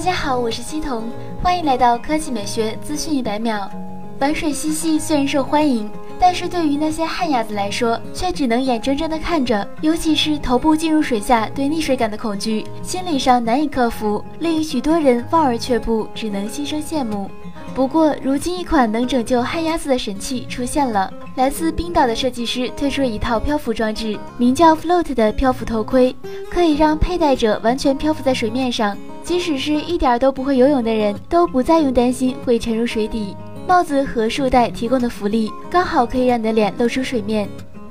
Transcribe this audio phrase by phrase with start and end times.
[0.00, 1.10] 大家好，我是西彤，
[1.42, 3.70] 欢迎来到科技美学资讯一百秒。
[4.18, 17.30] 玩水嬉戏虽然受欢迎，但是对于那些旱鸭子来说，却只能眼睁睁地看着，尤其是头部进入水下对溺水感的恐惧，心理上难以克服，令许多人望而却步，只能心生羡慕。
[17.74, 26.16] 不过，如今一款能拯救旱鸭子的神器出现了，来自冰岛的设计师推出了一套漂浮装置，名叫 Float 的漂浮头盔，
[26.50, 28.96] 可以让佩戴者完全漂浮在水面上，
[29.30, 33.36] 即使是一点都不会游泳的人，都不再用担心会沉入水底。
[33.64, 37.48] 帽子和束带提供的浮力刚好可以让你的脸露出水面。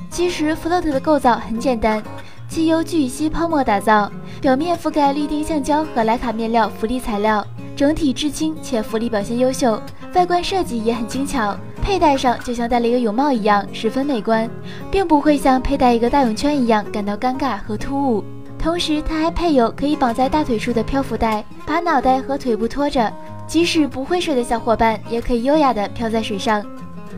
[0.09, 2.03] 其实 float 的构造很简单，
[2.49, 4.11] 其由聚乙烯泡沫打造，
[4.41, 9.81] 表面覆盖氯丁橡胶和莱卡面料浮力材料，整体至轻且浮力表现优秀，
[10.16, 14.49] 外观设计也很精巧，佩戴上就像戴了一个泳帽一样，十分美观，
[14.91, 18.25] 并不会像佩戴一个大泳圈一样感到尴尬和突兀。
[18.62, 23.12] 同时，它还配有可以绑在大腿处的漂浮带，把脑袋和腿部托着。
[23.48, 26.64] 即使不会水的小伙伴也可以优雅地漂在水上。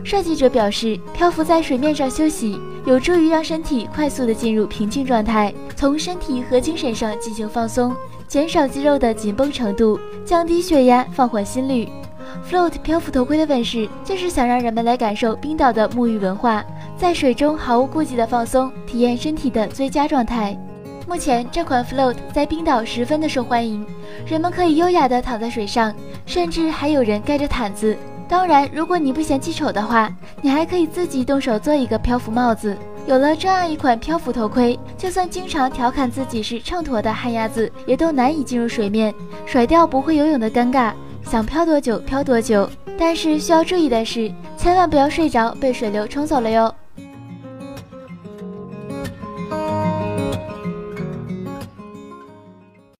[0.02, 7.94] 设计者表示，漂浮在水面上休息，有助于让身体快速地进入平静状态，从身体和精神上进行放松，
[8.26, 11.86] 减少肌肉的紧绷程度，降低血压，放缓心率。
[12.50, 16.64] Float 漂浮头盔的问世，就是想让人们来感受冰岛的沐浴文化，
[16.96, 20.58] 在水中毫无顾忌的放松，体验身体的最佳状态。
[21.06, 23.84] 目前这款 Float 在冰岛十分的受欢迎，
[24.26, 25.94] 人们可以优雅地躺在水上，
[26.24, 27.96] 甚至还有人盖着毯子。
[28.28, 32.76] 当然，如果你不嫌弃丑的话，你还可以自己动手做一个漂浮帽子。
[33.06, 39.12] 有了这样一款漂浮头盔，就算经常调侃自己是秤砣的旱鸭子，也都难以进入水面，
[39.44, 40.92] 甩掉不会游泳的尴尬，
[41.24, 42.68] 想漂多久漂多久。
[42.98, 46.72] 但是需要注意的是，千万不要睡着被水流冲走了哟。